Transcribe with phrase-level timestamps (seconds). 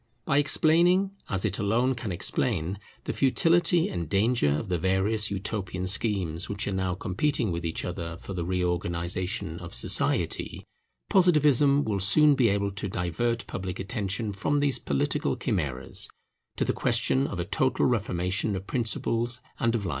[0.25, 5.85] By explaining, as it alone can explain, the futility and danger of the various Utopian
[5.85, 10.65] schemes which are now competing with each other for the reorganization of society,
[11.11, 16.09] Positivism will soon be able to divert public attention from these political chimeras,
[16.55, 19.89] to the question of a total reformation of principles and of life.